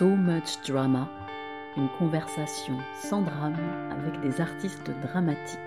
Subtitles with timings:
[0.00, 1.10] So Much Drama,
[1.76, 3.58] une conversation sans drame
[3.90, 5.58] avec des artistes dramatiques.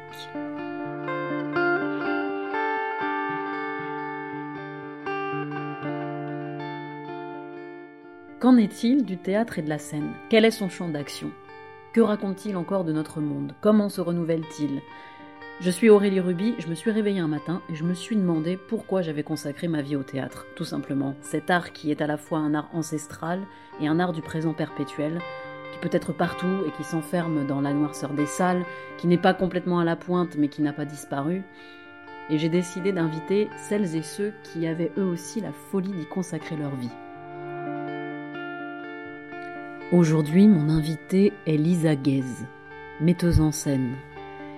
[8.40, 10.10] Qu'en est-il du théâtre et de la scène?
[10.32, 11.30] Quel est son champ d'action?
[11.94, 13.54] Que raconte-t-il encore de notre monde?
[13.62, 14.82] Comment se renouvelle-t-il?
[15.64, 18.58] Je suis Aurélie Ruby, je me suis réveillée un matin et je me suis demandé
[18.58, 20.46] pourquoi j'avais consacré ma vie au théâtre.
[20.58, 23.40] Tout simplement, cet art qui est à la fois un art ancestral
[23.80, 25.22] et un art du présent perpétuel,
[25.72, 28.66] qui peut être partout et qui s'enferme dans la noirceur des salles,
[28.98, 31.44] qui n'est pas complètement à la pointe mais qui n'a pas disparu.
[32.30, 36.58] Et j'ai décidé d'inviter celles et ceux qui avaient eux aussi la folie d'y consacrer
[36.58, 36.92] leur vie.
[39.94, 42.26] Aujourd'hui, mon invitée est Lisa Guez,
[43.00, 43.96] metteuse en scène,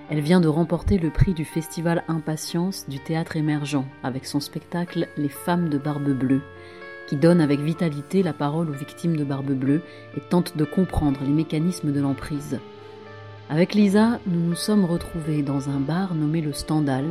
[0.08, 5.08] elle vient de remporter le prix du festival Impatience du théâtre émergent avec son spectacle
[5.16, 6.42] Les femmes de Barbe Bleue,
[7.08, 9.82] qui donne avec vitalité la parole aux victimes de Barbe Bleue
[10.16, 12.60] et tente de comprendre les mécanismes de l'emprise.
[13.50, 17.06] Avec Lisa, nous nous sommes retrouvés dans un bar nommé le Stendhal.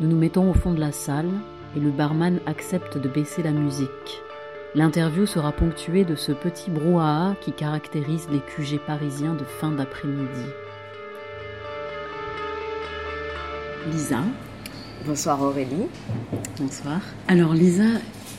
[0.00, 1.30] Nous nous mettons au fond de la salle
[1.76, 4.22] et le barman accepte de baisser la musique.
[4.76, 10.46] L'interview sera ponctuée de ce petit brouhaha qui caractérise les QG parisiens de fin d'après-midi.
[13.90, 14.22] Lisa.
[15.06, 15.86] Bonsoir Aurélie.
[16.58, 17.00] Bonsoir.
[17.26, 17.84] Alors Lisa,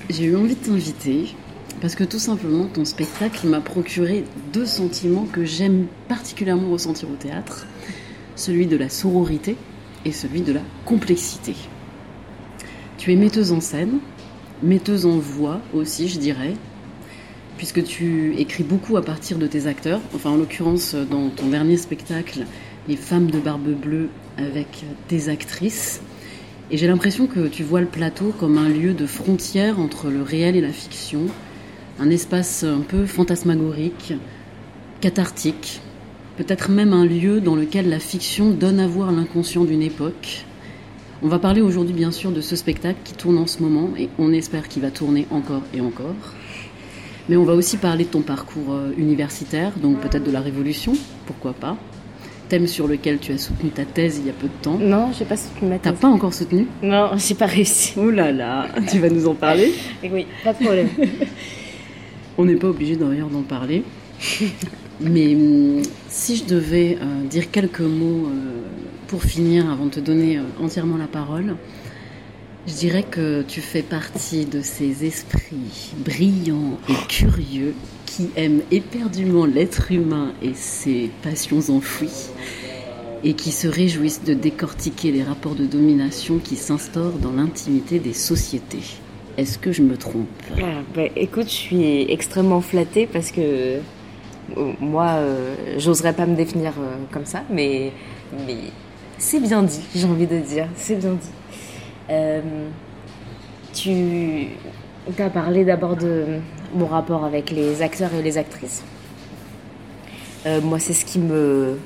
[0.10, 1.36] j'ai eu envie de t'inviter
[1.82, 7.16] parce que tout simplement ton spectacle m'a procuré deux sentiments que j'aime particulièrement ressentir au
[7.16, 7.66] théâtre,
[8.36, 9.56] celui de la sororité
[10.06, 11.56] et celui de la complexité.
[12.98, 14.00] Tu es metteuse en scène,
[14.62, 16.54] metteuse en voix aussi, je dirais,
[17.58, 20.02] puisque tu écris beaucoup à partir de tes acteurs.
[20.14, 22.46] Enfin, en l'occurrence, dans ton dernier spectacle,
[22.90, 24.10] Les femmes de barbe bleue
[24.40, 26.02] avec des actrices.
[26.72, 30.24] Et j'ai l'impression que tu vois le plateau comme un lieu de frontière entre le
[30.24, 31.28] réel et la fiction,
[32.00, 34.16] un espace un peu fantasmagorique,
[35.02, 35.82] cathartique,
[36.36, 40.46] peut-être même un lieu dans lequel la fiction donne à voir l'inconscient d'une époque.
[41.22, 44.10] On va parler aujourd'hui bien sûr de ce spectacle qui tourne en ce moment et
[44.18, 46.34] on espère qu'il va tourner encore et encore.
[47.30, 50.94] Mais on va aussi parler de ton parcours euh, universitaire, donc peut-être de la Révolution,
[51.28, 51.78] pourquoi pas
[52.50, 54.78] thème sur lequel tu as soutenu ta thèse il y a peu de temps.
[54.78, 55.94] Non, j'ai pas soutenu ma thèse.
[55.94, 57.94] T'as pas encore soutenu Non, j'ai pas réussi.
[57.98, 59.74] Oh là là, tu vas nous en parler
[60.12, 60.90] Oui, pas de problème.
[62.38, 63.84] On n'est pas obligé d'ailleurs d'en parler.
[65.02, 68.62] Mais hum, si je devais euh, dire quelques mots euh,
[69.08, 71.56] pour finir, avant de te donner euh, entièrement la parole,
[72.68, 77.74] je dirais que tu fais partie de ces esprits brillants et curieux
[78.06, 82.30] qui aiment éperdument l'être humain et ses passions enfouies
[83.24, 88.14] et qui se réjouissent de décortiquer les rapports de domination qui s'instaurent dans l'intimité des
[88.14, 88.84] sociétés.
[89.38, 90.28] Est-ce que je me trompe?
[90.58, 93.80] Ah, bah, Écoute, je suis extrêmement flattée parce que euh,
[94.80, 97.92] moi, euh, j'oserais pas me définir euh, comme ça, mais,
[98.46, 98.58] mais
[99.18, 101.30] c'est bien dit, j'ai envie de dire, c'est bien dit.
[103.74, 104.48] Tu
[105.18, 106.40] as parlé d'abord de
[106.74, 108.84] mon rapport avec les acteurs et les actrices.
[110.64, 111.78] moi, c'est ce qui me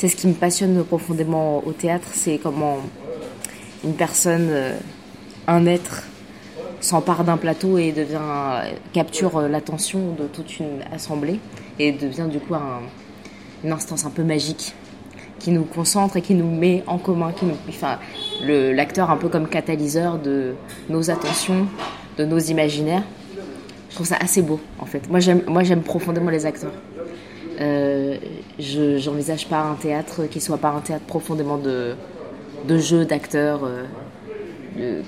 [0.00, 2.78] c'est ce qui me passionne profondément au théâtre, c'est comment
[3.84, 4.78] une personne, euh,
[5.46, 6.04] un être,
[6.80, 8.62] s'empare d'un plateau et devient
[8.94, 11.38] capture l'attention de toute une assemblée
[11.78, 12.54] et devient du coup
[13.62, 14.72] une instance un peu magique
[15.40, 17.98] qui nous concentre et qui nous met en commun, qui nous, enfin,
[18.44, 20.54] l'acteur un peu comme catalyseur de
[20.88, 21.66] nos attentions,
[22.18, 23.02] de nos imaginaires.
[23.88, 25.10] Je trouve ça assez beau en fait.
[25.10, 26.72] Moi j'aime, moi j'aime profondément les acteurs.
[27.60, 28.16] Euh,
[28.58, 31.94] je n'envisage pas un théâtre qui soit pas un théâtre profondément de,
[32.68, 33.60] de jeu d'acteurs,
[34.78, 35.02] euh,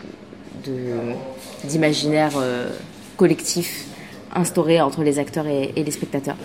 [1.65, 2.71] d'imaginaire euh,
[3.17, 3.87] collectif
[4.35, 6.37] entre les acteurs et, les spectateurs.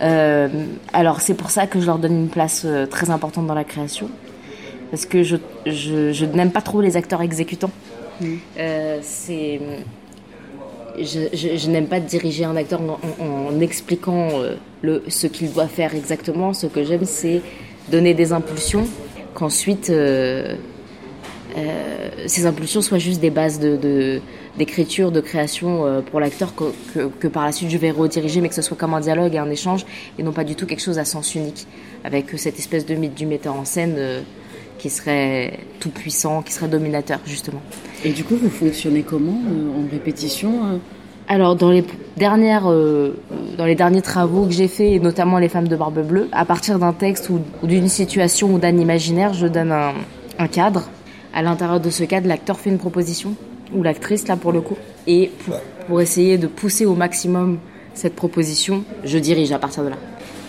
[0.00, 4.08] Alors c'est pour ça que je leur donne une place très importante dans la création,
[4.90, 5.36] parce que je,
[5.66, 7.70] je, n'aime pas trop les acteurs exécutants.
[8.20, 8.36] Mmh.
[9.02, 9.60] c'est
[10.98, 12.80] je, n'aime pas diriger un acteur
[13.20, 16.52] en, expliquant euh, le, ce qu'il doit faire exactement.
[16.52, 17.42] Ce que j'aime, c'est
[17.90, 18.86] donner des impulsions,
[19.34, 20.56] qu'ensuite euh,
[21.56, 24.20] euh, ces impulsions soient juste des bases de,
[24.58, 28.54] d'écriture, de, création pour l'acteur que, que, par la suite je vais rediriger, mais que
[28.54, 29.84] ce soit comme un dialogue et un échange,
[30.18, 31.66] et non pas du tout quelque chose à sens unique,
[32.04, 34.24] avec cette espèce de mythe du metteur en scène
[34.80, 37.60] qui serait tout puissant, qui serait dominateur justement.
[38.04, 40.78] Et du coup, vous fonctionnez comment euh, en répétition euh?
[41.28, 41.84] Alors dans les
[42.16, 43.14] dernières, euh,
[43.56, 46.44] dans les derniers travaux que j'ai faits, et notamment les femmes de barbe bleue, à
[46.44, 50.88] partir d'un texte ou, d'une situation ou d'un imaginaire, je donne un, cadre.
[51.34, 53.34] À l'intérieur de ce cadre, l'acteur fait une proposition
[53.74, 55.54] ou l'actrice là pour le coup, et pour,
[55.86, 57.58] pour essayer de pousser au maximum
[57.94, 59.96] cette proposition, je dirige à partir de là.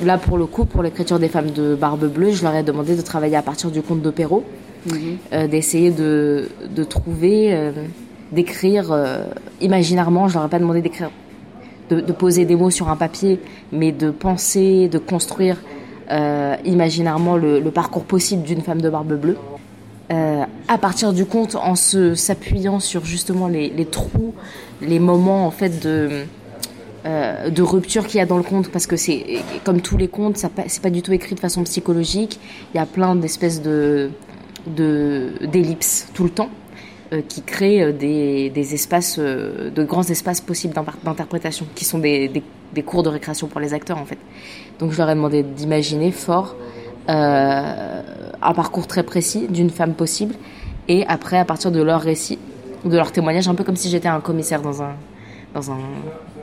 [0.04, 2.96] Là, pour le coup, pour l'écriture des femmes de Barbe Bleue, je leur ai demandé
[2.96, 4.44] de travailler à partir du conte de Perrault,
[4.88, 5.48] mhm.
[5.48, 7.72] d'essayer de, de, trouver,
[8.32, 8.98] d'écrire
[9.62, 10.28] imaginairement.
[10.28, 11.12] Je leur ai pas demandé d'écrire
[11.96, 13.40] de, poser des mots sur un papier,
[13.72, 15.58] mais de penser, de construire
[16.10, 19.38] euh, imaginairement le, parcours possible d'une femme de barbe bleue.
[20.12, 24.34] Euh, à partir du conte, en s'appuyant sur justement les, trous,
[24.82, 26.26] les moments en fait de
[27.06, 29.24] euh, rupture qu'il y a dans le conte, parce que c'est
[29.64, 32.40] comme tous les contes, ça c'est pas du tout écrit de façon psychologique.
[32.74, 34.12] Il y a plein d'espèces de
[34.68, 36.50] d'ellipses tout le temps.
[37.14, 40.74] Euh, qui créent des, espaces, de grands espaces possibles
[41.04, 42.32] d'interprétation, qui sont des,
[42.86, 44.18] cours de récréation pour les acteurs en fait.
[44.80, 46.56] Donc je leur ai demandé d'imaginer fort
[48.42, 50.36] un parcours très précis d'une femme possible,
[50.88, 52.40] et après à partir de leur récit,
[52.86, 54.94] de leur témoignage, un peu comme si j'étais un commissaire dans un
[55.54, 55.80] dans un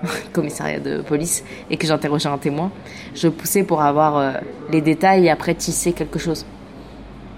[0.32, 2.70] commissariat de police et que j'interrogeais un témoin,
[3.14, 4.34] je poussais pour avoir
[4.70, 6.44] les détails et après tisser quelque chose.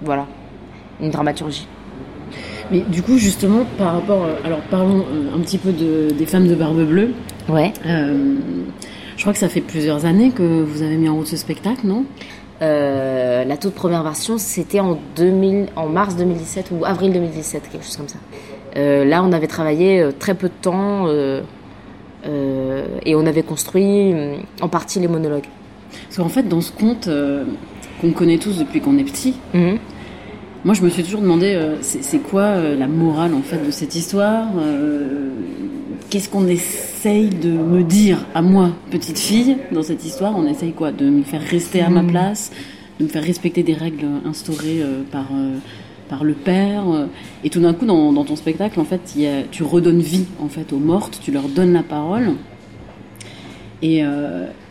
[0.01, 0.27] Voilà,
[0.99, 1.67] une dramaturgie.
[2.71, 4.23] Mais du coup, justement, par rapport.
[4.23, 7.11] Euh, alors, parlons euh, un petit peu de, des femmes de Barbe Bleue.
[7.49, 7.73] Ouais.
[7.85, 8.35] Euh,
[9.17, 11.85] je crois que ça fait plusieurs années que vous avez mis en route ce spectacle,
[11.85, 12.05] non?
[12.61, 17.97] La toute première version, c'était en, 2000, en mars 2017 ou avril 2017, quelque chose
[17.97, 18.19] comme ça.
[18.75, 21.07] là, on avait travaillé très peu de temps
[22.23, 24.13] et on avait construit
[24.61, 25.47] en partie les monologues.
[26.05, 27.09] Parce qu'en fait, dans ce conte
[27.99, 29.79] qu'on connaît tous depuis qu'on est petit, mhm.
[30.63, 33.71] Moi, je me suis toujours demandé, euh, c'est quoi euh, la morale en fait de
[33.71, 35.29] cette histoire euh,
[36.09, 40.35] Qu'est-ce qu'on essaye de me dire à moi, petite fille, dans cette histoire?
[40.37, 40.91] On essaye quoi?
[40.91, 42.07] De me faire rester à ma hmm.
[42.07, 42.51] place,
[42.99, 45.27] de me faire respecter des règles instaurées par
[46.09, 46.83] par le père.
[47.45, 48.99] Et tout d'un coup, dans, ton spectacle, en fait,
[49.51, 52.31] tu redonnes vie en fait aux mortes, tu leur donnes la parole.
[53.81, 54.03] Et,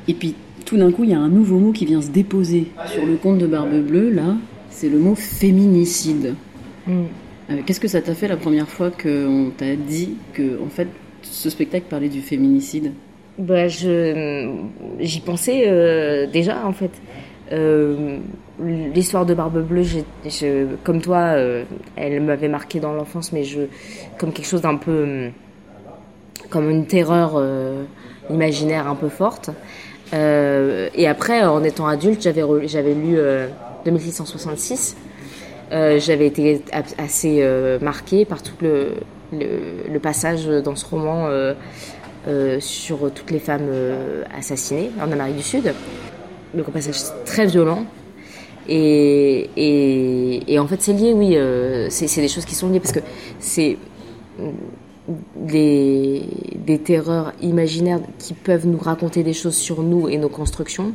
[0.06, 0.35] et puis,
[0.71, 3.17] tout d'un coup, il y a un nouveau mot qui vient se déposer sur le
[3.17, 4.37] compte de Barbe Bleue, là,
[4.71, 6.37] c'est le mot féminicide.
[6.87, 6.93] Mm.
[7.50, 10.87] Euh, qu'est-ce que ça t'a fait la première fois qu'on t'a dit que, en fait,
[11.31, 12.93] ce spectacle parlait du féminicide
[13.38, 16.91] bah, J'y pensais euh, déjà, en fait.
[17.53, 18.19] Euh,
[18.61, 19.85] l'histoire de Barbe Bleue,
[20.85, 21.35] comme toi,
[21.97, 23.62] elle m'avait marqué dans l'enfance, mais je,
[24.19, 25.31] comme quelque chose d'un peu.
[26.49, 27.43] comme une terreur
[28.29, 29.50] imaginaire un peu forte.
[30.12, 33.17] et après, en étant adulte, j'avais lu
[33.85, 34.97] 2666,
[35.73, 36.62] euh, j'avais été
[36.99, 38.94] assez euh, marquée par tout le,
[39.32, 43.69] le, passage dans ce roman euh, sur toutes les femmes
[44.37, 45.75] assassinées en Amérique du Sud.
[46.55, 47.85] Donc un passage très violent.
[48.69, 51.37] Et, en fait, c'est lié, oui,
[51.91, 53.00] c'est des choses qui sont liées parce que
[53.41, 53.77] c'est
[55.37, 56.23] des,
[56.55, 60.93] des terreurs imaginaires qui peuvent nous raconter des choses sur nous et nos constructions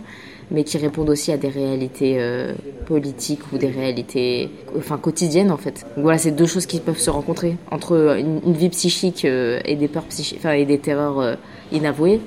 [0.52, 2.54] mais qui répondent aussi à des réalités euh,
[2.86, 5.86] politiques ou des réalités enfin, quotidiennes en fait.
[5.98, 9.88] voilà, c'est deux choses qui peuvent se rencontrer entre une, vie psychique euh, et des
[9.88, 11.36] peurs psychiques, enfin, et des terreurs euh,
[11.72, 12.22] inavouées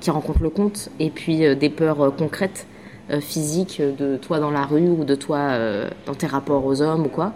[0.00, 2.66] qui rencontrent le conte, et puis des peurs concrètes,
[3.20, 5.58] physiques de toi dans la rue ou de toi
[6.04, 7.32] dans tes rapports aux hommes ou quoi.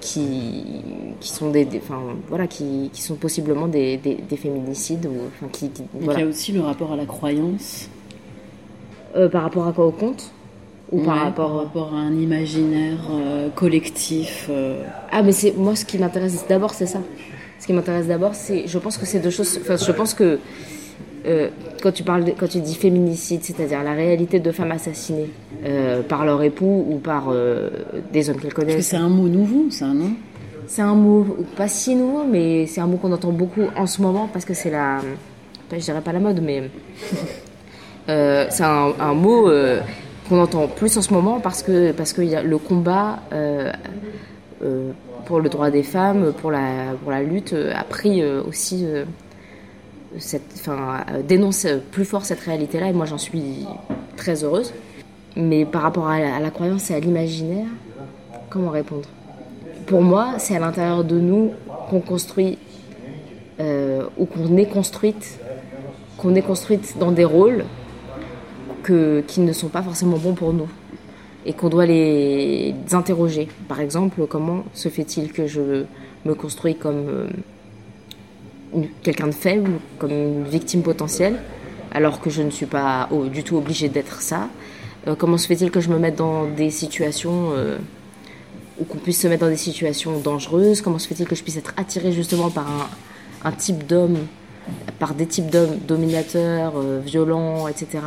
[0.00, 0.82] qui,
[1.20, 5.70] qui sont des, enfin, voilà qui, qui, sont possiblement des, des, féminicides ou enfin, qui,
[6.00, 7.88] il y a aussi le rapport à la croyance
[9.16, 10.32] euh, par rapport à quoi au conte
[10.92, 11.56] ou par, rapport...
[11.56, 14.82] rapport à un imaginaire euh, collectif euh.
[15.10, 17.00] Ah, mais c'est moi ce qui m'intéresse d'abord, c'est ça.
[17.58, 19.58] Ce qui m'intéresse d'abord, c'est, je pense que c'est deux choses.
[19.60, 20.38] Enfin, je pense que
[21.82, 25.30] quand tu parles, quand tu dis féminicide, c'est-à-dire la réalité de femmes assassinées
[26.06, 27.32] par leur époux ou par
[28.12, 28.74] des hommes qu'elles connaissent.
[28.74, 30.10] Parce que c'est un mot nouveau, ça, non?
[30.66, 31.24] C'est un mot
[31.56, 34.52] pas si nouveau, mais c'est un mot qu'on entend beaucoup en ce moment parce que
[34.52, 35.00] c'est la,
[35.72, 36.70] je dirais pas la mode, mais
[38.08, 39.80] euh, c'est un, mot euh,
[40.28, 43.72] qu'on entend plus en ce moment parce que, parce que le combat euh,
[45.24, 48.86] pour le droit des femmes, pour la, pour la lutte, a pris aussi
[50.18, 53.66] cette, enfin, dénonce plus fort cette réalité-là et moi j'en suis
[54.16, 54.72] très heureuse.
[55.36, 57.66] Mais par rapport à la, croyance et à l'imaginaire,
[58.50, 59.08] comment répondre?
[59.86, 61.52] Pour moi, c'est à l'intérieur de nous
[61.90, 62.58] qu'on construit
[63.58, 65.38] ou qu'on est construite,
[66.18, 67.64] qu'on est construite dans des rôles
[68.84, 70.68] qui ne sont pas forcément bons pour nous
[71.46, 73.48] et qu'on doit les interroger.
[73.68, 75.84] Par exemple, comment se fait-il que je
[76.24, 77.28] me construis comme euh,
[79.02, 81.38] quelqu'un de faible, comme une victime potentielle,
[81.92, 84.48] alors que je ne suis pas du tout obligée d'être ça?
[85.06, 87.76] Euh, Comment se fait-il que je me mette dans des situations euh,
[88.80, 90.80] ou qu'on puisse se mettre dans des situations dangereuses?
[90.80, 92.88] Comment se fait-il que je puisse être attirée justement par
[93.44, 94.18] un, type d'homme
[94.98, 97.98] par des types d'hommes dominateurs, violents, etc.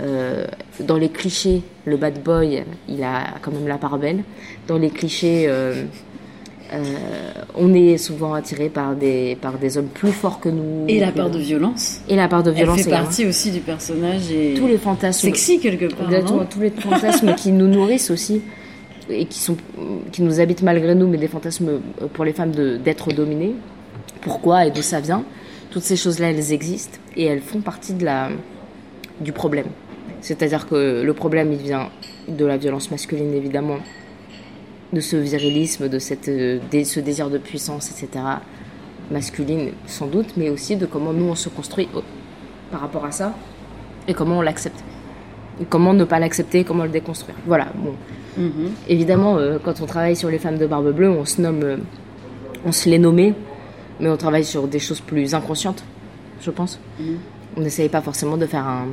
[0.00, 0.46] Euh,
[0.80, 4.22] dans les clichés, le bad boy, il a quand même la part belle.
[4.68, 5.84] Dans les clichés, euh,
[6.72, 6.84] euh,
[7.56, 10.84] on est souvent attiré par des, par des hommes plus forts que nous.
[10.86, 12.00] Et la part de violence.
[12.08, 15.20] Et la part de violence Elle fait partie aussi du personnage et Tous les fantasmes.
[15.20, 16.06] sexy quelque part.
[16.06, 18.42] Exactement, tous les fantasmes qui nous nourrissent aussi
[19.10, 19.56] et qui, sont,
[20.12, 21.80] qui nous habitent malgré nous, mais des fantasmes
[22.12, 23.54] pour les femmes d'être dominées.
[24.20, 25.24] Pourquoi et d'où ça vient
[25.70, 28.28] Toutes ces choses-là, elles existent et elles font partie de la,
[29.20, 29.66] du problème.
[30.20, 31.88] C'est-à-dire que le problème, il vient
[32.28, 33.78] de la violence masculine, évidemment,
[34.92, 38.24] de ce virilisme, de cette, euh, dé- ce désir de puissance, etc.
[39.10, 41.88] Masculine, sans doute, mais aussi de comment nous, on se construit
[42.70, 43.34] par rapport à ça
[44.06, 44.82] et comment on l'accepte.
[45.60, 47.36] Et comment ne pas l'accepter, comment le déconstruire.
[47.46, 47.94] Voilà, bon.
[48.36, 48.70] Mhm.
[48.88, 51.76] Évidemment, euh, quand on travaille sur les femmes de barbe bleue, on se nomme, euh,
[52.64, 53.34] on se les nommait,
[54.00, 55.82] mais on travaille sur des choses plus inconscientes,
[56.40, 56.78] je pense.
[57.00, 57.16] Mhm.
[57.56, 58.86] On n'essaye pas forcément de faire un,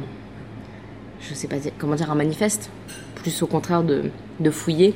[1.21, 2.69] je sais pas comment dire, un manifeste,
[3.15, 4.93] plus au contraire de, de fouiller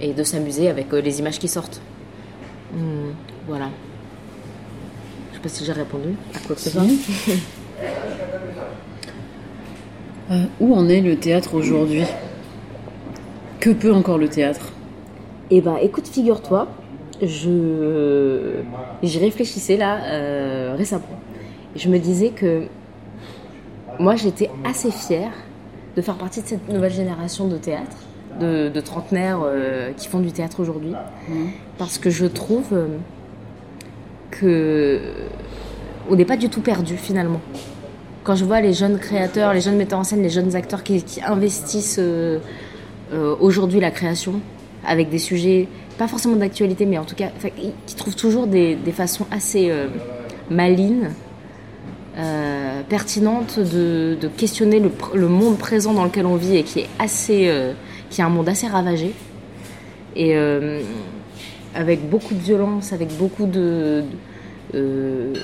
[0.00, 1.80] et de s'amuser avec euh, les images qui sortent.
[2.72, 3.10] Hmm,
[3.46, 3.68] voilà.
[5.30, 6.82] Je sais pas si j'ai répondu à quoi que ce soit.
[10.30, 12.04] Euh, où en est le théâtre aujourd'hui?
[13.58, 14.72] Que peut encore le théâtre?
[15.50, 16.68] Eh ben, écoute, figure-toi,
[17.20, 18.60] je
[19.02, 21.02] j'y réfléchissais là euh, récemment.
[21.74, 22.62] Je me disais que
[24.00, 25.32] moi, j'étais assez fière
[25.94, 27.96] de faire partie de cette nouvelle génération de théâtre,
[28.40, 30.94] de, de trentenaires euh, qui font du théâtre aujourd'hui,
[31.76, 32.86] parce que je trouve euh,
[34.30, 35.00] que
[36.08, 37.42] on n'est pas du tout perdu finalement.
[38.24, 41.02] Quand je vois les jeunes créateurs, les jeunes metteurs en scène, les jeunes acteurs qui,
[41.02, 42.38] qui investissent euh,
[43.12, 44.40] euh, aujourd'hui la création
[44.86, 47.28] avec des sujets, pas forcément d'actualité, mais en tout cas,
[47.86, 49.70] qui trouvent toujours des, des façons assez
[50.50, 51.10] malines,
[52.16, 56.88] euh, pertinentes de, questionner le, le monde présent dans lequel on vit et qui est
[56.98, 57.72] assez, euh,
[58.10, 59.12] qui est un monde assez ravagé
[60.16, 60.80] et euh,
[61.74, 64.02] avec beaucoup de violence, avec beaucoup de,
[64.74, 65.34] euh,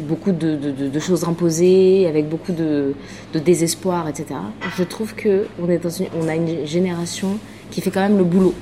[0.00, 2.94] beaucoup de, choses imposées, avec beaucoup de,
[3.34, 4.40] désespoir, etc.
[4.76, 7.38] Je trouve que on est a une génération
[7.70, 8.54] qui fait quand même le boulot.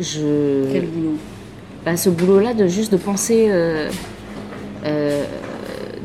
[0.00, 1.16] Je, Quel boulot?
[1.84, 3.88] Bah, ce boulot-là de juste de penser, euh,
[4.84, 5.24] euh,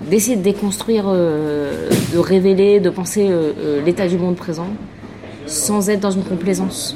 [0.10, 3.30] d'essayer de déconstruire, euh, de révéler, de penser
[3.86, 4.68] l'état du monde présent,
[5.46, 6.96] sans être dans une complaisance.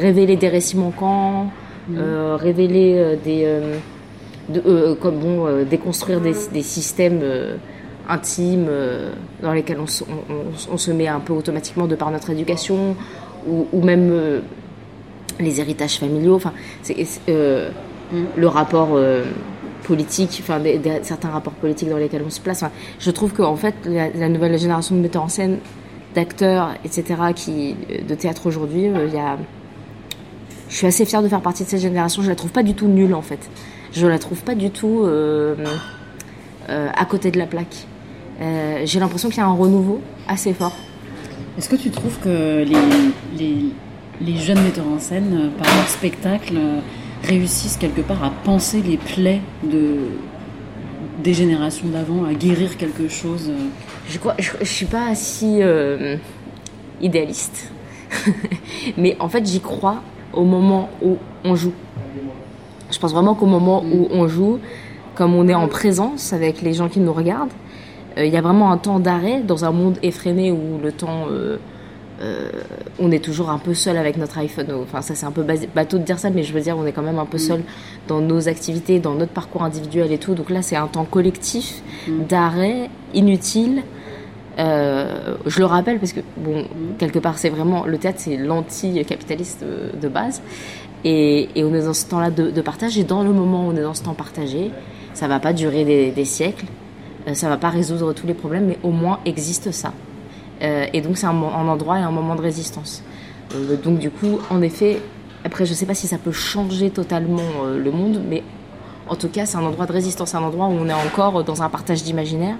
[0.00, 1.50] Révéler des récits manquants,
[2.36, 3.46] révéler des,
[4.48, 7.20] de- comme bon, déconstruire des, des systèmes
[8.08, 8.68] intimes
[9.42, 10.04] dans lesquels on, se-
[10.90, 12.96] met un peu automatiquement de par notre éducation,
[13.46, 14.40] ou, même
[15.40, 16.52] les héritages familiaux, enfin,
[17.28, 17.70] euh,
[18.36, 19.24] le rapport euh,
[19.84, 22.62] politique, enfin, des- des- certains rapports politiques dans lesquels on se place.
[22.62, 25.58] Enfin, je trouve qu'en fait, la, la nouvelle génération de metteurs en scène,
[26.14, 27.74] d'acteurs, etc., qui,
[28.06, 29.38] de théâtre aujourd'hui, euh, il y a.
[30.68, 32.22] Je suis assez fière de faire partie de cette génération.
[32.22, 33.40] Je la trouve pas du tout nulle, en fait.
[33.92, 35.54] Je la trouve pas du tout euh,
[36.70, 37.86] euh, à côté de la plaque.
[38.40, 40.74] Euh, J'ai l'impression qu'il y a un renouveau assez fort.
[41.58, 42.76] Est-ce que tu trouves que les,
[43.38, 43.56] les,
[44.24, 46.80] les jeunes metteurs en scène, euh, par leur spectacle, euh,
[47.24, 49.96] réussissent quelque part à penser les plaies de,
[51.22, 53.68] des générations d'avant, à guérir quelque chose euh,
[54.08, 56.16] Je, crois, je, je suis pas si euh,
[57.00, 57.70] idéaliste,
[58.96, 60.02] mais en fait j'y crois
[60.32, 61.72] au moment où on joue.
[62.90, 64.58] Je pense vraiment qu'au moment où on joue,
[65.14, 67.52] comme on est en présence avec les gens qui nous regardent,
[68.18, 71.26] euh, il y a vraiment un temps d'arrêt dans un monde effréné où le temps,
[71.30, 71.58] euh,
[72.22, 72.50] euh,
[72.98, 74.66] on est toujours un peu seul avec notre iPhone.
[74.82, 76.92] Enfin ça c'est un peu bateau de dire ça, mais je veux dire on est
[76.92, 77.62] quand même un peu seul
[78.08, 80.34] dans nos activités, dans notre parcours individuel et tout.
[80.34, 81.82] Donc là c'est un temps collectif
[82.28, 83.82] d'arrêt inutile.
[84.58, 86.66] Euh, je le rappelle parce que, bon,
[86.98, 90.42] quelque part, c'est vraiment le théâtre, c'est l'anti-capitaliste euh, de base.
[91.04, 92.98] Et, et on est dans ce temps-là de, de partage.
[92.98, 94.70] Et dans le moment où on est dans ce temps partagé,
[95.14, 96.66] ça va pas durer des, des siècles,
[97.32, 99.92] ça va pas résoudre tous les problèmes, mais au moins existe ça.
[100.60, 103.02] Euh, et donc, c'est un, endroit et un moment de résistance.
[103.54, 105.00] Euh, donc, du coup, en effet,
[105.44, 108.42] après, je sais pas si ça peut changer totalement euh, le monde, mais
[109.08, 111.62] en tout cas, c'est un endroit de résistance, un endroit où on est encore dans
[111.62, 112.56] un partage d'imaginaire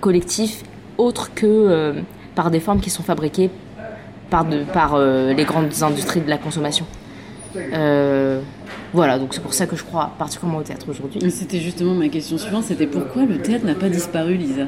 [0.00, 0.62] collectif
[0.96, 1.94] autre que
[2.34, 3.50] par des formes qui sont fabriquées
[4.30, 6.86] par, les grandes industries de la consommation.
[7.56, 8.40] Euh,
[8.92, 11.30] voilà, donc c'est pour ça que je crois particulièrement au théâtre aujourd'hui.
[11.30, 14.62] C'était justement ma question suivante, c'était pourquoi le théâtre n'a pas disparu, Lisa?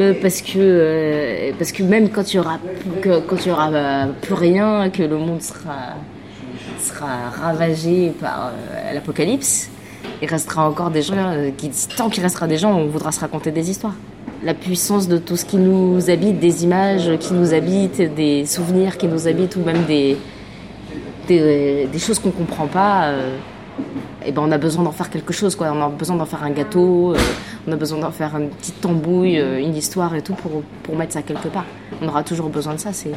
[0.00, 2.58] Euh, Parce que, euh, parce que même quand il y aura,
[3.00, 5.94] que, quand il y aura euh, plus rien, que le monde sera,
[6.80, 8.52] sera ravagé par
[8.92, 9.70] l'apocalypse,
[10.22, 13.52] il restera encore des gens qui, tant qu'il restera des gens, on voudra se raconter
[13.52, 13.94] des histoires.
[14.42, 18.96] La puissance de tout ce qui nous habite, des images qui nous habitent, des souvenirs
[18.96, 20.16] qui nous habitent, ou même des,
[21.38, 23.12] des, choses qu'on comprend pas.
[23.12, 25.72] et eh ben on a besoin d'en faire quelque chose, quoi.
[25.72, 27.14] On a besoin d'en faire un gâteau,
[27.66, 31.12] on a besoin d'en faire une petite tambouille, une histoire et tout pour, pour mettre
[31.12, 31.66] ça quelque part.
[32.02, 32.92] On aura toujours besoin de ça.
[32.92, 33.12] C'est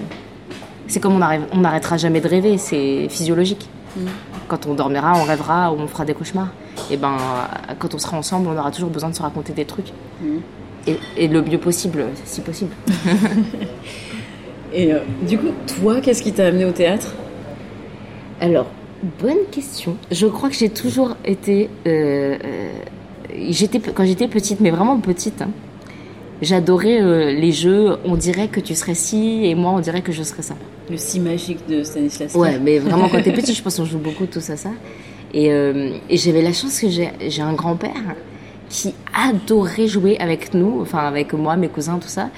[0.87, 3.67] c'est comme on n'arrêtera jamais de rêver, c'est physiologique.
[3.95, 4.05] Mm.
[4.47, 6.49] Quand on dormira, on rêvera, on fera des cauchemars.
[6.91, 7.17] Et ben,
[7.79, 9.91] quand on sera ensemble, on aura toujours besoin de se raconter des trucs.
[10.21, 10.37] Mm.
[11.17, 12.71] Et, le mieux possible, si possible.
[14.73, 15.47] et euh, du coup,
[15.79, 17.07] toi, qu'est-ce qui t'a amené au théâtre?
[18.41, 18.67] Alors,
[19.21, 19.97] bonne question.
[20.11, 21.69] Je crois que j'ai toujours été.
[21.87, 22.71] Euh, euh,
[23.49, 25.41] j'étais quand j'étais petite, mais vraiment petite.
[25.41, 25.49] Hein,
[26.41, 27.97] j'adorais les jeux.
[28.05, 30.55] On dirait que tu serais ci et moi, on dirait que je serais ça.
[30.89, 32.35] Le si magique de Stanislas.
[32.35, 34.71] Ouais, mais vraiment quand t'es petit, je pense qu'on joue beaucoup tout ça, ça.
[35.33, 38.15] Et, euh, et j'avais la chance que j'ai un grand-père
[38.69, 42.29] qui adorait jouer avec nous, enfin avec moi, mes cousins, tout ça,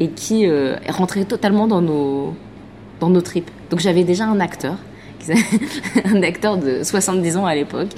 [0.00, 2.34] et qui euh, rentrait totalement dans nos,
[3.00, 3.50] dans nos tripes.
[3.70, 4.76] Donc j'avais déjà un acteur,
[6.04, 7.88] un acteur de 70 ans à l'époque,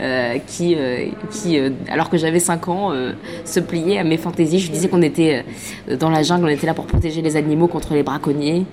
[0.00, 2.92] euh, qui, euh, qui alors que j'avais 5 ans,
[3.44, 4.58] se pliait à mes fantaisies.
[4.58, 5.44] Je disais qu'on était
[5.98, 8.66] dans la jungle, on était là pour protéger les animaux contre les braconniers.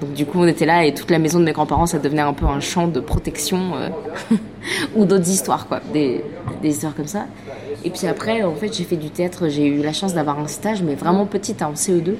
[0.00, 2.22] Donc du coup, on était là et toute la maison de mes grands-parents, ça devenait
[2.22, 3.88] un peu un champ de protection euh,
[4.96, 6.22] ou d'autres histoires, quoi, des,
[6.62, 7.26] histoires comme ça.
[7.84, 9.48] Et puis après, en fait, j'ai fait du théâtre.
[9.48, 12.14] J'ai eu la chance d'avoir un stage, mais vraiment petite, en CE2,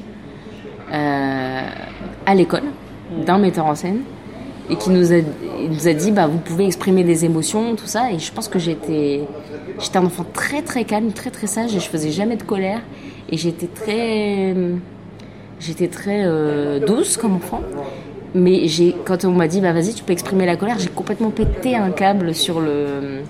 [0.93, 1.63] euh,
[2.27, 2.65] à l'école,
[3.25, 4.01] d'un metteur en scène,
[4.71, 5.17] et qui nous a,
[5.69, 8.13] nous a dit, bah, vous pouvez exprimer des émotions, tout ça.
[8.13, 9.23] Et je pense que j'étais,
[9.81, 12.81] j'étais un enfant très très calme, très très sage, et je faisais jamais de colère,
[13.31, 14.55] et j'étais très
[15.61, 17.61] J'étais très euh, douce comme enfant.
[18.35, 21.31] Mais j'ai, quand on m'a dit, bah vas-y, tu peux exprimer la colère, j'ai complètement
[21.31, 23.23] pété un câble sur le,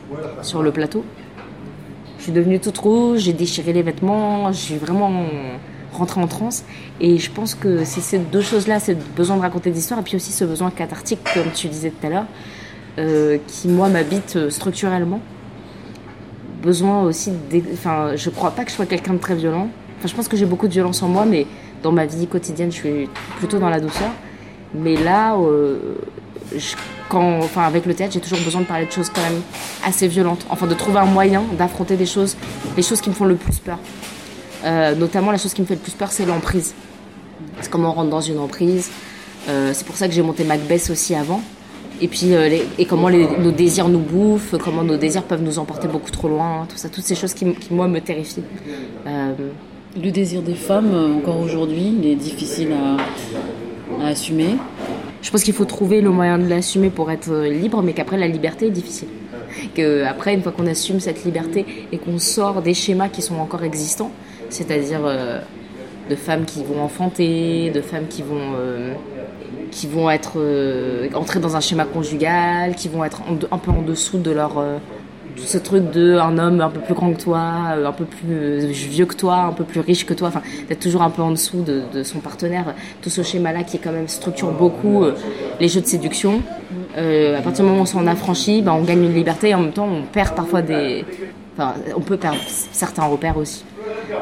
[0.42, 1.04] sur le plateau.
[2.18, 5.22] Je suis devenue toute rouge, j'ai déchiré les vêtements, j'ai vraiment
[5.92, 6.64] rentré en transe.
[7.00, 10.00] Et je pense que c'est ces deux choses-là, c'est le besoin de raconter des histoires
[10.00, 12.26] et puis aussi ce besoin cathartique, comme tu disais tout à l'heure,
[12.98, 15.20] euh, qui, moi, m'habite euh, structurellement.
[16.62, 17.32] Besoin aussi.
[17.72, 19.68] Enfin, je crois pas que je sois quelqu'un de très violent.
[19.98, 21.46] Enfin, je pense que j'ai beaucoup de violence en moi, mais
[21.82, 24.10] dans ma vie quotidienne, je suis plutôt dans la douceur.
[24.74, 25.78] Mais là, euh,
[27.08, 29.40] quand, enfin, avec le théâtre, j'ai toujours besoin de parler de choses quand même
[29.84, 30.44] assez violentes.
[30.50, 32.36] Enfin, de trouver un moyen d'affronter des choses,
[32.76, 33.78] les choses qui me font le plus peur.
[34.64, 36.74] Euh, notamment, la chose qui me fait le plus peur, c'est l'emprise.
[37.60, 38.90] C'est comment on rentre dans une emprise.
[39.48, 41.40] Euh, c'est pour ça que j'ai monté Macbeth aussi avant.
[42.00, 42.30] Et puis,
[42.78, 46.64] et comment nos désirs nous bouffent, comment nos désirs peuvent nous emporter beaucoup trop loin,
[46.68, 48.44] tout ça, toutes ces choses qui, qui moi, me terrifient.
[49.96, 54.56] Le désir des femmes, euh, encore aujourd'hui, il est difficile à, assumer.
[55.22, 58.18] Je pense qu'il faut trouver le moyen de l'assumer pour être euh, libre, mais qu'après
[58.18, 59.08] la liberté est difficile.
[59.74, 63.36] Que après, une fois qu'on assume cette liberté et qu'on sort des schémas qui sont
[63.36, 64.12] encore existants,
[64.50, 65.40] c'est-à-dire euh,
[66.10, 68.54] de femmes qui vont enfanter, de femmes qui vont
[69.92, 70.38] vont être
[71.14, 74.62] entrer dans un schéma conjugal, qui vont être un peu en dessous de leur
[75.46, 78.28] ce truc de un homme un peu plus grand que toi, euh, un peu plus
[78.30, 81.22] euh, vieux que toi, un peu plus riche que toi, enfin d'être toujours un peu
[81.22, 85.14] en dessous de, son partenaire, tout ce schéma-là qui est quand même structure beaucoup euh,
[85.60, 86.42] les jeux de séduction.
[86.96, 89.60] à partir du moment où on s'en affranchit, ben, on gagne une liberté et en
[89.60, 91.04] même temps on perd parfois des,
[91.96, 92.40] on peut perdre
[92.72, 93.64] certains repères aussi.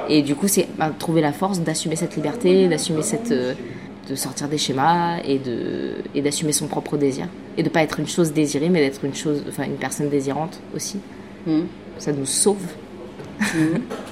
[0.08, 3.32] Et du coup c'est ben, trouver la force d'assumer cette liberté, d'assumer cette
[4.08, 7.26] de sortir des schémas et de et d'assumer son propre désir
[7.58, 10.60] et de pas être une chose désirée mais d'être une chose enfin une personne désirante
[10.74, 10.98] aussi
[11.46, 11.62] mm.
[11.98, 12.62] ça nous sauve
[13.40, 13.46] mm.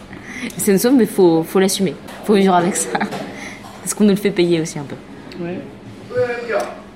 [0.56, 2.98] ça nous sauve mais faut faut l'assumer faut vivre avec ça
[3.80, 4.96] parce qu'on nous le fait payer aussi un peu
[5.44, 5.58] ouais.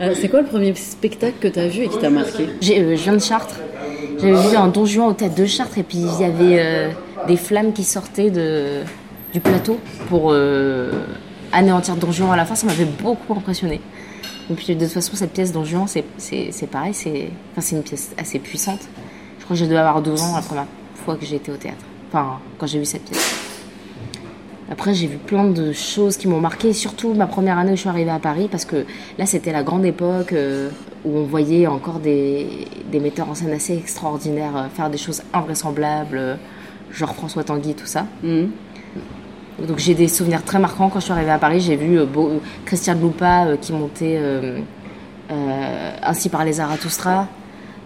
[0.01, 2.45] Euh, c'est quoi le premier spectacle que tu as vu et qui t'a marqué?
[2.45, 3.57] Euh, Je viens de Chartres.
[4.21, 6.91] J'avais vu un Don Juan au tête de Chartres et puis il y avait euh,
[7.27, 8.83] des flammes qui sortaient de,
[9.33, 10.35] du plateau pour
[11.53, 13.81] anéantir Don à la fin, ça m'avait beaucoup impressionné.
[14.51, 18.39] Et puis de toute façon, cette pièce Don c'est pareil, c'est enfin, une pièce assez
[18.39, 18.81] puissante.
[19.39, 20.67] Je crois que j'ai dû avoir 12 ans la première
[21.05, 21.85] fois que j'ai été au théâtre.
[22.09, 23.35] Enfin, quand j'ai vu cette pièce.
[24.71, 27.81] Après, j'ai vu plein de choses qui m'ont marqué, surtout ma première année où je
[27.81, 28.85] suis arrivée à Paris, parce que
[29.17, 30.69] là, c'était la grande époque euh,
[31.05, 35.23] où on voyait encore des, des, metteurs en scène assez extraordinaires euh, faire des choses
[35.33, 36.35] invraisemblables, euh,
[36.93, 38.07] genre François Tanguy, tout ça.
[38.23, 38.51] Mhm.
[39.67, 41.61] Donc j'ai des souvenirs très marquants quand je suis arrivée à Paris.
[41.61, 42.07] J'ai vu euh,
[42.65, 44.61] Christian Lupa euh, qui montait euh,
[46.03, 47.27] ainsi par les Zarathustra,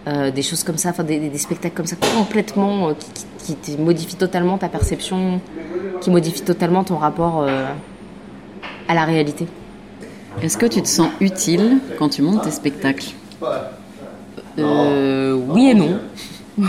[0.05, 2.93] des choses comme ça, enfin des, spectacles comme ça complètement
[3.37, 5.41] qui, qui, modifient totalement ta perception,
[5.99, 7.45] qui modifient totalement ton rapport
[8.87, 9.47] à la réalité.
[10.41, 13.07] Est-ce que tu te sens utile quand tu montes tes spectacles
[14.59, 15.99] Euh, oui et non.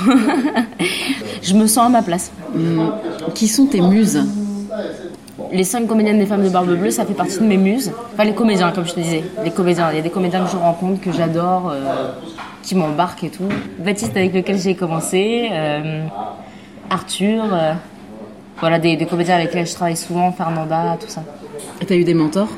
[1.43, 2.31] je me sens à ma place.
[2.55, 2.93] Hum,
[3.35, 4.23] Qui sont tes muses
[5.53, 7.93] Les cinq comédiennes des femmes de Barbe Bleue, ça fait partie de mes muses.
[8.13, 9.25] Enfin, les comédiens, comme je te disais.
[9.45, 9.91] Les comédiens.
[9.93, 12.13] Il y a des comédiens que je rencontre, que j'adore, euh,
[12.63, 13.49] qui m'embarquent et tout.
[13.79, 15.49] Baptiste, avec lequel j'ai commencé.
[15.53, 16.07] euh,
[16.91, 17.43] Arthur.
[17.53, 17.73] euh,
[18.61, 20.31] voilà, des, des comédiens avec lesquels je travaille souvent.
[20.33, 21.23] Fernanda, tout ça.
[21.81, 22.49] Et T'as eu des mentors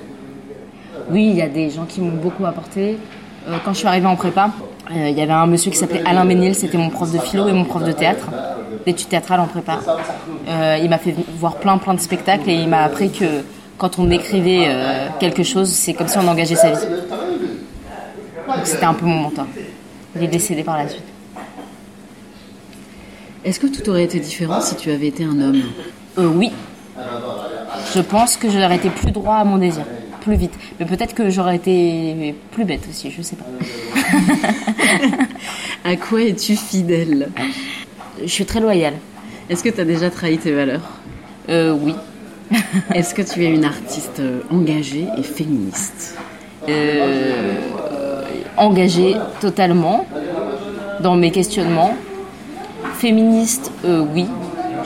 [1.11, 2.99] Oui, il y a des gens qui m'ont beaucoup apporté.
[3.49, 4.51] Euh, quand je suis arrivée en prépa,
[4.90, 7.49] euh, il y avait un monsieur qui s'appelait Alain Ménil, c'était mon prof de philo
[7.49, 8.29] et mon prof de théâtre,
[8.85, 9.79] d'études théâtrales en prépa.
[10.49, 13.42] Euh, il m'a fait voir plein plein de spectacles et il m'a appris que
[13.79, 14.69] quand on écrivait
[15.21, 16.87] quelque chose, c'est comme si on engageait sa vie.
[18.47, 19.47] Donc c'était un peu mon mentor.
[20.14, 21.05] Il est décédé par la suite.
[23.45, 25.62] Est-ce que tout aurait été différent si tu avais été un homme?
[26.19, 26.51] Euh, oui.
[27.95, 29.85] Je pense que j'aurais été plus droit à mon désir,
[30.27, 30.55] plus vite.
[30.79, 33.47] Mais peut-être que j'aurais été plus bête aussi, je sais pas.
[35.85, 37.29] À quoi es-tu fidèle?
[38.21, 38.95] Je suis très loyale.
[39.49, 40.83] Est-ce que tu as déjà trahi tes valeurs?
[41.49, 41.95] Euh, oui.
[42.95, 46.17] Est-ce que tu es une artiste euh, engagée et féministe?
[46.69, 47.55] Euh,
[48.57, 50.07] engagée totalement
[51.03, 51.95] dans mes questionnements.
[52.95, 54.27] Féministe, euh, oui,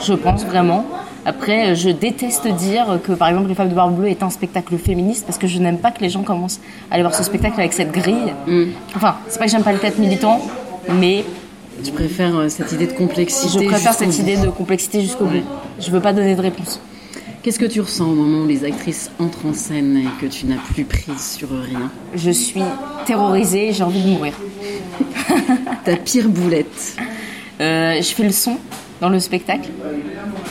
[0.05, 0.85] je pense vraiment.
[1.25, 4.77] Après, je déteste dire que, par exemple, Les Femmes de Barbe Bleue est un spectacle
[4.77, 7.59] féministe parce que je n'aime pas que les gens commencent à aller voir ce spectacle
[7.59, 8.33] avec cette grille.
[8.95, 10.41] Enfin, c'est pas que j'aime pas le théâtre militant,
[10.99, 11.23] mais
[11.83, 14.19] Tu préfères euh, cette idée de complexité je préfère cette bout.
[14.19, 15.43] idée de complexité jusqu'au bout.
[15.79, 16.79] Je veux pas donner de réponse.
[17.43, 20.45] Qu'est-ce que tu ressens au moment où les actrices entrent en scène et que tu
[20.45, 21.89] n'as plus prise sur rien?
[22.13, 22.61] Je suis
[23.05, 24.33] terrorisée, j'ai envie de mourir.
[25.85, 26.95] Ta pire boulette
[27.59, 28.57] Euh, je fais le son
[29.01, 29.69] dans le spectacle.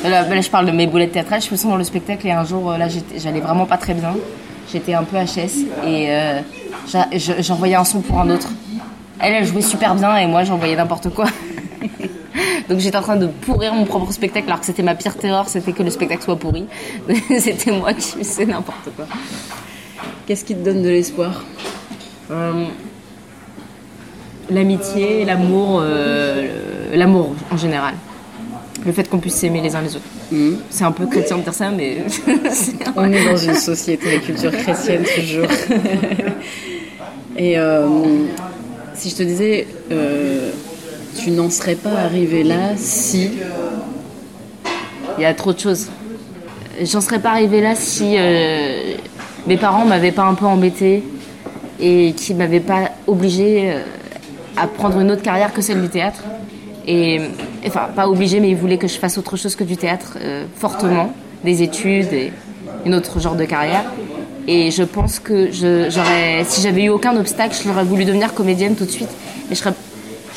[0.02, 1.40] Là, là, je parle de mes boulettes théâtrales.
[1.40, 3.78] Je fais le son dans le spectacle et un jour, euh, là, j'allais vraiment pas
[3.78, 4.14] très bien.
[4.70, 6.40] J'étais un peu HS et euh,
[7.40, 8.48] j'envoyais un son pour un autre.
[9.20, 11.26] Elle, elle jouait super bien et moi, j'envoyais n'importe quoi.
[12.68, 15.48] Donc j'étais en train de pourrir mon propre spectacle alors que c'était ma pire terreur,
[15.48, 16.66] c'était que le spectacle soit pourri.
[17.38, 19.06] c'était moi qui faisais n'importe quoi.
[20.26, 21.44] Qu'est-ce qui te donne de l'espoir?
[22.30, 22.64] Euh,
[24.50, 27.94] L'amitié, l'amour, euh, l'amour en général.
[28.84, 30.04] Le fait qu'on puisse s'aimer les uns les autres.
[30.32, 30.58] Mhm.
[30.70, 31.98] C'est un peu chrétien de dire ça, mais
[32.96, 35.46] On est dans une société et culture chrétienne toujours.
[37.36, 37.86] Et euh,
[38.94, 40.50] si je te disais, euh,
[41.18, 43.30] tu n'en serais pas arrivé là si...
[45.18, 45.88] il y a trop de choses.
[46.82, 48.94] J'en serais pas arrivée là si euh,
[49.46, 51.02] mes parents m'avaient pas un peu embêtée
[51.78, 53.82] et qui m'avaient pas obligée euh,
[54.56, 56.22] à prendre une autre carrière que celle du théâtre.
[56.86, 57.20] Et
[57.66, 60.44] enfin, pas obligée, mais ils voulaient que je fasse autre chose que du théâtre euh,
[60.56, 61.12] fortement,
[61.44, 62.32] des études et
[62.84, 63.84] une autre genre de carrière.
[64.48, 68.74] Et je pense que j'aurais, si j'avais eu aucun obstacle, je l'aurais voulu devenir comédienne
[68.74, 69.10] tout de suite.
[69.50, 69.74] Et je serais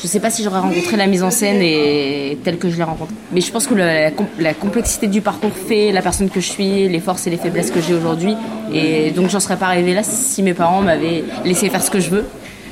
[0.04, 2.82] je sais pas si j'aurais rencontré la mise en scène et telle que je l'ai
[2.82, 3.14] rencontrée.
[3.32, 6.90] Mais je pense que la, la complexité du parcours fait la personne que je suis,
[6.90, 8.36] les forces et les faiblesses que j'ai aujourd'hui.
[8.70, 12.00] Et donc j'en serais pas arrivée là si mes parents m'avaient laissé faire ce que
[12.00, 12.26] je veux.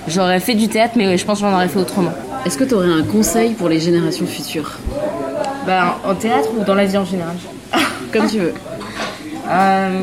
[0.09, 2.13] J'aurais fait du théâtre, mais je pense que j'en aurais fait autrement.
[2.45, 4.79] Est-ce que tu aurais un conseil pour les générations futures
[5.67, 7.37] Ben, en théâtre ou dans la vie en général
[8.13, 8.55] Comme tu veux.
[9.49, 10.01] Euh,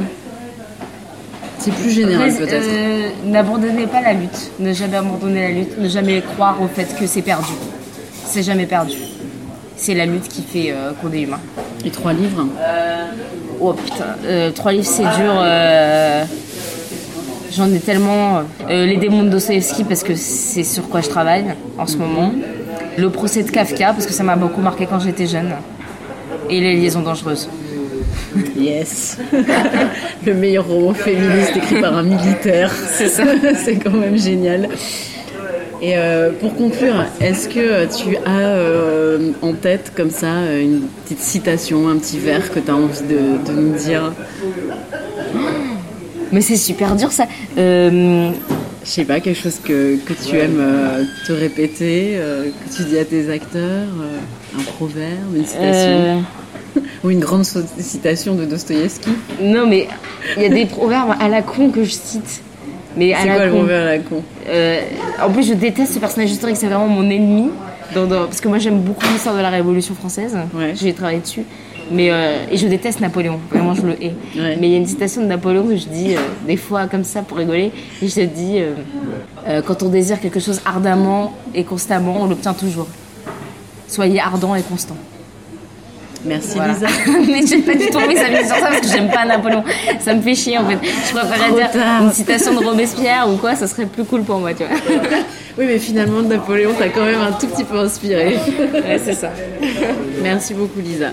[1.60, 2.64] C'est plus général peut-être.
[2.68, 4.52] euh, N'abandonnez pas la lutte.
[4.60, 5.78] Ne jamais abandonner la lutte.
[5.78, 7.52] Ne jamais croire au fait que c'est perdu.
[8.26, 8.96] C'est jamais perdu.
[9.76, 11.40] C'est la lutte qui fait euh, qu'on est humain.
[11.86, 12.46] Et trois livres
[13.62, 14.16] Oh putain,
[14.56, 15.34] trois livres c'est dur.
[17.50, 18.44] Euh, J'en ai tellement.
[18.70, 21.46] Euh, les démons de Dostoevsky parce que c'est sur quoi je travaille
[21.78, 22.34] en ce moment.
[22.98, 25.52] Le procès de Kafka parce que ça m'a beaucoup marqué quand j'étais jeune.
[26.50, 27.50] Et les liaisons dangereuses.
[28.56, 29.18] Yes
[30.26, 32.72] Le meilleur roman féministe écrit par un militaire.
[32.92, 33.24] C'est ça.
[33.64, 34.70] C'est quand même génial.
[35.82, 41.22] Et euh, pour conclure, est-ce que tu as euh, en tête comme ça une petite
[41.22, 44.12] citation, un petit vers que tu as envie de, de nous dire?
[46.32, 47.26] Mais c'est super dur ça.
[47.58, 48.32] Euh,
[48.84, 52.84] Je sais pas, quelque chose que, que tu aimes euh, te répéter, euh, que tu
[52.84, 53.88] dis à tes acteurs,
[54.58, 56.24] un proverbe, une citation
[57.04, 59.10] ou une grande citation de Dostoïevski.
[59.42, 59.88] Non, mais
[60.38, 62.42] il y a des proverbes à la con que je cite.
[62.98, 63.58] Mais à C'est la quoi le con.
[63.60, 64.24] proverbe à la con?
[65.24, 67.50] En plus, je déteste ce personnage historique, c'est vraiment mon ennemi.
[67.96, 70.38] Dans- dans- parce que moi, j'aime beaucoup l'histoire de la Révolution française.
[70.54, 70.74] Ouais.
[70.76, 71.44] J'ai travaillé dessus.
[71.92, 73.40] Mais, euh, et je déteste Napoléon.
[73.50, 74.14] Vraiment, je le hais.
[74.36, 74.58] Ouais.
[74.60, 77.04] Mais il y a une citation de Napoléon que je dis euh, des fois comme
[77.04, 77.72] ça pour rigoler.
[78.02, 78.60] Et je dis
[79.48, 82.88] euh, Quand on désire quelque chose ardemment et constamment, on l'obtient toujours.
[83.88, 84.98] Soyez ardent et constant.
[86.26, 86.74] Merci Voilà.
[86.74, 86.88] Lisa.
[87.28, 89.64] mais j'ai pas du tout envie de s'amuser sur ça parce que j'aime pas Napoléon.
[90.00, 90.78] Ça me fait chier en fait.
[90.84, 92.04] Je préférerais dire tard.
[92.04, 94.78] une citation de Robespierre ou quoi, ça serait plus cool pour moi, tu vois.
[95.58, 98.38] Oui, mais finalement, Napoléon t'a quand même un tout petit peu inspiré.
[98.74, 99.30] ouais, c'est ça.
[100.24, 101.08] Merci beaucoup, Lisa.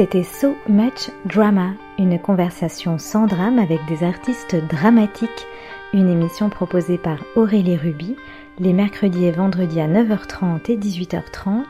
[0.00, 5.46] C'était So Much Drama, une conversation sans drame avec des artistes dramatiques,
[5.92, 8.16] une émission proposée par Aurélie Ruby
[8.58, 11.64] les mercredis et vendredis à 9h30 et 18h30,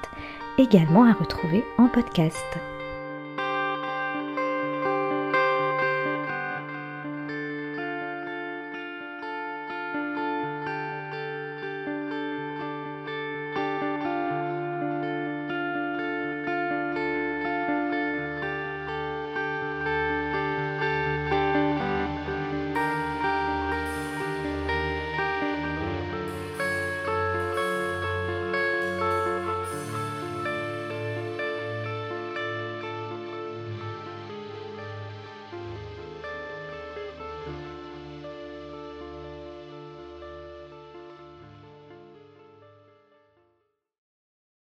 [0.58, 2.46] également à retrouver en podcast.